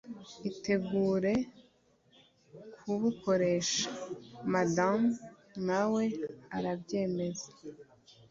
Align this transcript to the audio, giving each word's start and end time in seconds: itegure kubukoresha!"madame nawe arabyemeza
itegure 0.49 1.33
kubukoresha!"madame 2.79 5.07
nawe 5.67 6.03
arabyemeza 6.57 7.47